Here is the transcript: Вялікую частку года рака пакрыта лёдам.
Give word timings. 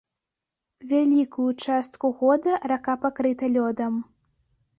Вялікую 0.93 1.49
частку 1.65 2.05
года 2.23 2.57
рака 2.73 2.97
пакрыта 3.05 3.45
лёдам. 3.55 3.93